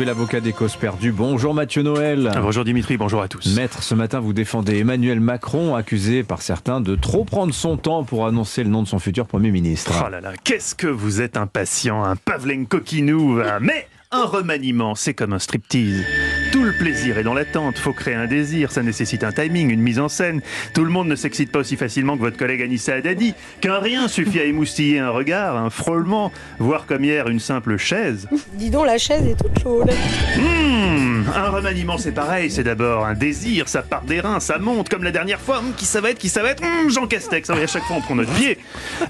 [0.00, 1.12] retrouver l'avocat des causes perdues.
[1.12, 2.30] Bonjour Mathieu Noël.
[2.40, 3.54] Bonjour Dimitri, bonjour à tous.
[3.54, 8.02] Maître, ce matin vous défendez Emmanuel Macron, accusé par certains de trop prendre son temps
[8.04, 10.04] pour annoncer le nom de son futur Premier ministre.
[10.06, 15.14] Oh là là, qu'est-ce que vous êtes impatient, un Pavlenko Kinou, mais un remaniement, c'est
[15.14, 16.04] comme un striptease.
[16.50, 17.78] Tout le plaisir est dans l'attente.
[17.78, 18.72] Faut créer un désir.
[18.72, 20.40] Ça nécessite un timing, une mise en scène.
[20.74, 23.34] Tout le monde ne s'excite pas aussi facilement que votre collègue Anissa Haddadi.
[23.60, 28.26] Qu'un rien suffit à émoustiller un regard, un frôlement, voire comme hier une simple chaise.
[28.54, 29.92] Dis donc, la chaise est toute chaude.
[30.36, 32.50] Mmh, un remaniement, c'est pareil.
[32.50, 33.68] C'est d'abord un désir.
[33.68, 35.60] Ça part des reins, ça monte comme la dernière fois.
[35.60, 37.50] Mmh, qui ça va être Qui ça va être mmh, Jean Castex.
[37.50, 38.58] à chaque fois, on prend notre pied.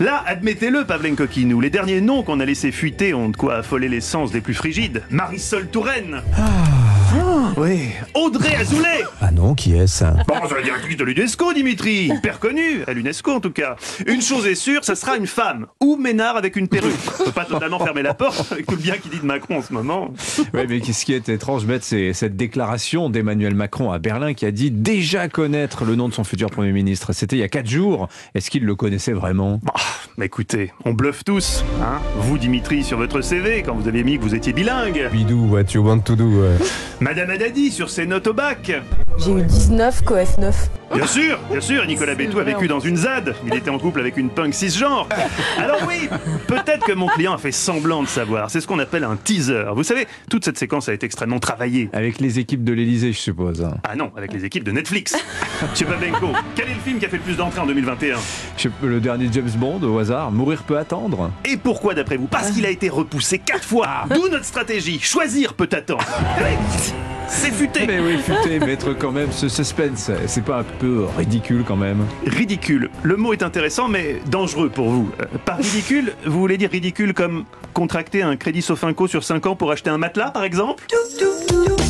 [0.01, 1.61] Là, admettez-le, Pavlenko Kinou.
[1.61, 4.55] Les derniers noms qu'on a laissés fuiter ont de quoi affoler les sens des plus
[4.55, 5.03] frigides.
[5.11, 6.23] Marisol Touraine.
[6.37, 6.43] Ah,
[7.57, 7.91] oui.
[8.15, 10.05] Audrey Azoulay Ah non, qui est-ce?
[10.27, 12.07] Bon, c'est la directrice de l'UNESCO, Dimitri.
[12.07, 13.77] Hyper connue, à l'UNESCO en tout cas.
[14.07, 15.67] Une chose est sûre, ça sera une femme.
[15.81, 16.95] Ou Ménard avec une perruque.
[17.21, 19.59] On peut pas totalement fermer la porte avec tout le bien qu'il dit de Macron
[19.59, 20.13] en ce moment.
[20.55, 24.47] Oui, mais ce qui est étrange, Maître, c'est cette déclaration d'Emmanuel Macron à Berlin qui
[24.47, 27.13] a dit déjà connaître le nom de son futur Premier ministre.
[27.13, 28.09] C'était il y a quatre jours.
[28.35, 29.61] Est-ce qu'il le connaissait vraiment?
[29.63, 29.75] Bah,
[30.17, 31.65] mais Écoutez, on bluffe tous.
[31.83, 35.09] Hein vous, Dimitri, sur votre CV, quand vous avez mis que vous étiez bilingue.
[35.11, 36.45] Bidou, what you want to do
[37.01, 38.71] Madame Adadi, sur ses notes au bac.
[39.17, 40.71] J'ai eu 19, coef 9.
[40.95, 43.35] Bien sûr, bien sûr, Nicolas Bétou a vécu dans une ZAD.
[43.47, 45.09] Il était en couple avec une punk cisgenre.
[45.57, 46.11] Alors oui,
[46.47, 48.51] peut-être que mon client a fait semblant de savoir.
[48.51, 49.65] C'est ce qu'on appelle un teaser.
[49.75, 51.89] Vous savez, toute cette séquence a été extrêmement travaillée.
[51.95, 53.67] Avec les équipes de l'Elysée, je suppose.
[53.85, 55.17] Ah non, avec les équipes de Netflix.
[55.71, 58.19] Monsieur Pavlenko, quel est le film qui a fait le plus d'entrées en 2021
[58.83, 60.31] Le dernier James Bond, au hasard.
[60.31, 61.31] Mourir peut attendre.
[61.47, 62.27] Et pourquoi d'après vous?
[62.27, 63.87] Parce qu'il a été repoussé quatre fois.
[63.89, 64.05] Ah.
[64.15, 65.01] D'où notre stratégie.
[65.01, 66.05] Choisir peut attendre.
[67.31, 70.11] C'est futé Mais oui, futé, mettre quand même ce suspense.
[70.27, 72.91] C'est pas un peu ridicule quand même Ridicule.
[73.03, 75.11] Le mot est intéressant, mais dangereux pour vous.
[75.21, 79.57] Euh, par ridicule, vous voulez dire ridicule comme contracter un crédit Sofinco sur 5 ans
[79.57, 80.85] pour acheter un matelas, par exemple?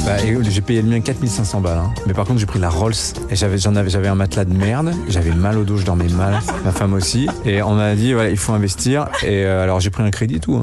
[0.05, 1.78] Bah, j'ai payé le mien 4500 balles.
[1.78, 1.94] Hein.
[2.06, 2.92] Mais par contre, j'ai pris la Rolls.
[3.30, 4.92] Et j'avais, j'en avais, j'avais un matelas de merde.
[5.08, 6.38] J'avais mal au dos, je dormais mal.
[6.64, 7.28] Ma femme aussi.
[7.46, 9.08] Et on m'a dit, voilà, il faut investir.
[9.22, 10.57] Et euh, alors, j'ai pris un crédit tout.
[10.57, 10.61] Hein.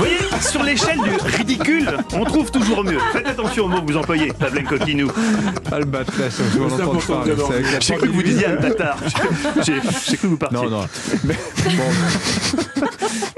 [0.00, 2.98] Vous voyez, sur l'échelle du ridicule, on trouve toujours mieux.
[3.12, 5.12] Faites attention aux mots que vous employez, Pavlen Coquinou.
[5.70, 6.14] Ah, le bâtard,
[7.80, 8.96] J'ai cru que vous disiez le bâtard.
[9.62, 10.56] J'ai cru que vous partiez.
[10.56, 10.86] Non, non.
[11.24, 11.34] Mais,
[11.76, 12.86] bon.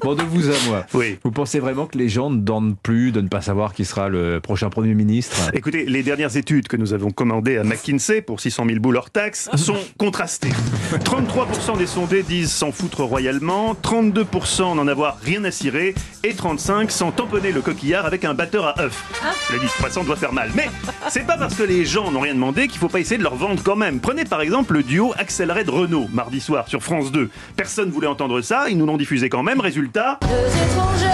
[0.02, 0.86] bon, de vous à moi.
[0.94, 1.18] Oui.
[1.24, 4.08] Vous pensez vraiment que les gens ne dorment plus de ne pas savoir qui sera
[4.08, 5.50] le prochain Premier ministre?
[5.54, 9.10] Écoutez, les dernières études que nous avons commandées à McKinsey pour 600 000 boules hors
[9.10, 10.52] taxes sont contrastées.
[10.92, 16.90] 33% des sondés disent s'en foutre royalement, 32% n'en avoir rien à cirer et 35
[16.90, 19.02] sans tamponner le coquillard avec un batteur à œufs.
[19.50, 20.50] La distraction doit faire mal.
[20.54, 20.68] Mais
[21.08, 23.36] c'est pas parce que les gens n'ont rien demandé qu'il faut pas essayer de leur
[23.36, 24.00] vendre quand même.
[24.00, 27.30] Prenez par exemple le duo Axel Red Renault mardi soir sur France 2.
[27.56, 29.60] Personne voulait entendre ça, ils nous l'ont diffusé quand même.
[29.60, 30.18] Résultat.
[30.20, 31.06] Deux étrangers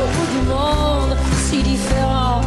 [0.00, 2.42] au bout du monde, si différents.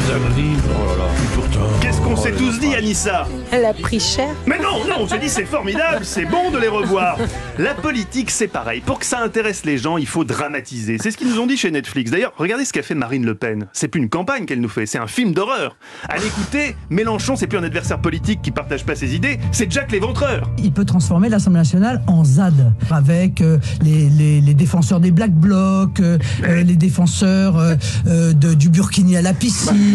[0.00, 1.80] Oh là là, pourtant.
[1.80, 4.28] Qu'est-ce qu'on s'est tous dit, Anissa Elle a pris cher.
[4.46, 7.18] Mais non, non, on s'est dit c'est formidable, c'est bon de les revoir.
[7.58, 8.80] La politique, c'est pareil.
[8.80, 10.98] Pour que ça intéresse les gens, il faut dramatiser.
[10.98, 12.10] C'est ce qu'ils nous ont dit chez Netflix.
[12.10, 13.66] D'ailleurs, regardez ce qu'a fait Marine Le Pen.
[13.72, 15.76] C'est plus une campagne qu'elle nous fait, c'est un film d'horreur.
[16.08, 19.90] À l'écouter, Mélenchon, c'est plus un adversaire politique qui partage pas ses idées, c'est Jack
[19.90, 20.50] l'éventreur.
[20.58, 25.32] Il peut transformer l'Assemblée nationale en ZAD avec euh, les, les, les, défenseurs des Black
[25.32, 27.74] Blocs, euh, euh les défenseurs euh,
[28.06, 29.87] euh, de, du Burkini à la piscine,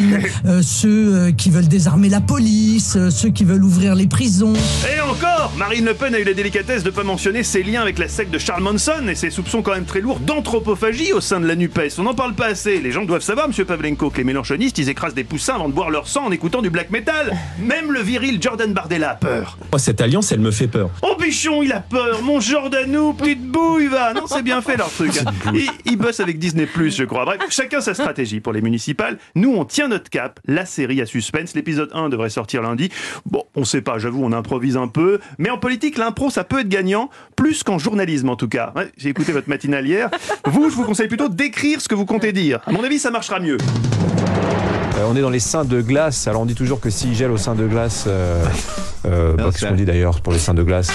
[0.61, 4.53] ceux qui veulent désarmer la police, ceux qui veulent ouvrir les prisons.
[4.53, 7.99] Et encore, Marine Le Pen a eu la délicatesse de pas mentionner ses liens avec
[7.99, 11.39] la secte de Charles Manson et ses soupçons quand même très lourds d'anthropophagie au sein
[11.39, 11.99] de la NUPES.
[11.99, 12.79] On n'en parle pas assez.
[12.79, 15.73] Les gens doivent savoir, monsieur Pavlenko, que les mélanchonistes, ils écrasent des poussins avant de
[15.73, 17.35] boire leur sang en écoutant du black metal.
[17.59, 19.57] Même le viril Jordan Bardella a peur.
[19.71, 20.89] Oh, cette alliance, elle me fait peur.
[21.01, 22.21] Oh, bichon, il a peur.
[22.23, 24.13] Mon Jordanou, petite bouille, va.
[24.13, 25.11] Non, c'est bien fait leur truc.
[25.53, 27.25] Ils, ils bossent avec Disney+, je crois.
[27.25, 29.17] Bref, chacun sa stratégie pour les municipales.
[29.35, 30.39] Nous, on tient notre cap.
[30.45, 31.55] La série à suspense.
[31.55, 32.91] L'épisode 1 devrait sortir lundi.
[33.25, 35.19] Bon, on sait pas, j'avoue, on improvise un peu.
[35.39, 37.09] Mais en politique, l'impro, ça peut être gagnant.
[37.35, 38.71] Plus qu'en journalisme, en tout cas.
[38.97, 40.11] J'ai écouté votre matinale hier.
[40.45, 42.59] Vous, je vous conseille plutôt d'écrire ce que vous comptez dire.
[42.67, 43.57] À mon avis, ça marchera mieux.
[44.97, 46.27] Euh, on est dans les seins de glace.
[46.27, 48.43] Alors on dit toujours que s'il gèle au sein de glace, euh,
[49.05, 50.89] euh, bah, qu'est-ce qu'on dit d'ailleurs pour les seins de glace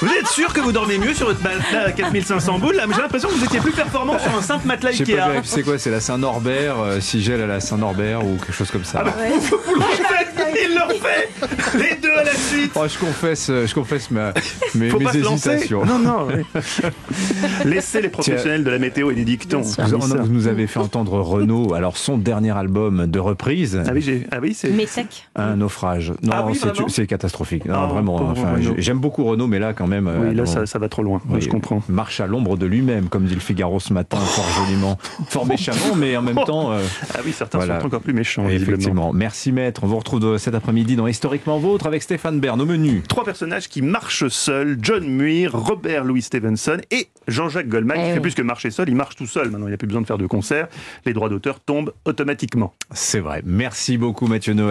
[0.00, 2.86] Vous êtes sûr que vous dormez mieux sur votre matelas à 4500 boules là?
[2.86, 5.16] Mais j'ai l'impression que vous étiez plus performant sur un simple matelas Ikea.
[5.42, 5.78] c'est quoi?
[5.78, 9.00] C'est la Saint-Norbert, euh, si gèle à la Saint-Norbert ou quelque chose comme ça.
[9.00, 11.28] Ah bah, vous, vous le refaites Il le refait
[11.76, 14.32] Les deux à la suite Oh, je confesse, je confesse ma,
[14.76, 15.84] mes, Faut mes hésitations.
[15.84, 16.28] Non, non.
[16.28, 16.44] oui.
[17.64, 19.60] Laissez les professionnels de la météo et des dictons.
[19.62, 23.90] Vous, on- vous nous avez fait entendre Renaud, alors son dernier album de reprise, Ah
[23.94, 24.70] oui, ah oui c'est.
[24.70, 25.28] Mais sec.
[25.36, 26.12] un naufrage.
[26.22, 26.58] Non, Ah oui,
[26.88, 27.64] c'est catastrophique.
[27.66, 28.16] Non, Ah, vraiment.
[28.16, 28.54] enfin.
[28.78, 30.06] J'aime beaucoup Renault, mais là, quand même.
[30.06, 31.20] euh, Oui, là, ça, ça va trop loin.
[31.28, 31.82] Oui, je comprends.
[31.88, 34.98] Marche à l'ombre de lui-même, comme dit le Figaro ce matin, fort joliment.
[35.28, 36.72] Fort méchamment, mais en même temps.
[36.72, 36.80] euh,
[37.14, 37.80] Ah oui, certains Voilà.
[37.80, 39.12] sont encore plus méchants, effectivement.
[39.12, 39.82] Merci, maître.
[39.84, 43.02] On vous retrouve cet après-midi dans Historiquement Vôtre avec Stéphane Bern au menu.
[43.08, 48.12] Trois personnages qui marchent seuls, John Muir, Robert Louis Stevenson et Jean-Jacques Goldman, Eh qui
[48.14, 49.50] fait plus que marcher seul, il marche tout seul.
[49.50, 50.68] Maintenant, il n'y a plus besoin de faire de concert.
[51.06, 52.72] Les droits d'auteur tombent automatiquement.
[52.92, 54.68] C'est Merci beaucoup, Mathieu Noël.